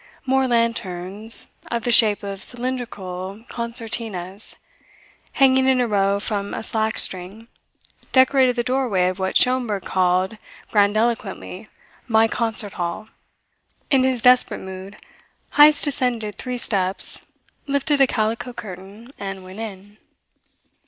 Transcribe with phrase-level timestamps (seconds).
[0.25, 4.55] More lanterns, of the shape of cylindrical concertinas,
[5.33, 7.47] hanging in a row from a slack string,
[8.11, 10.39] decorated the doorway of what Schomberg called
[10.71, 11.67] grandiloquently
[12.07, 13.09] "my concert hall."
[13.91, 14.97] In his desperate mood
[15.53, 17.27] Heyst ascended three steps,
[17.67, 19.97] lifted a calico curtain, and went in.